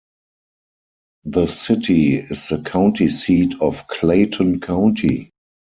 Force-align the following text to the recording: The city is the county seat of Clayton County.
The 1.25 1.45
city 1.45 2.15
is 2.15 2.49
the 2.49 2.63
county 2.63 3.07
seat 3.07 3.53
of 3.61 3.87
Clayton 3.87 4.59
County. 4.59 5.29